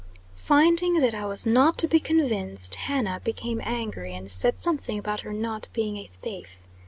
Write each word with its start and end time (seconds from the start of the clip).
Finding 0.33 0.95
that 0.97 1.13
I 1.13 1.25
was 1.25 1.45
not 1.45 1.77
to 1.77 1.87
be 1.87 1.99
convinced, 1.99 2.73
Hannah 2.73 3.21
became 3.23 3.61
angry, 3.63 4.15
and 4.15 4.31
said 4.31 4.57
something 4.57 4.97
about 4.97 5.19
her 5.19 5.31
not 5.31 5.67
being 5.73 5.95
a 5.97 6.07
"thafe." 6.07 6.63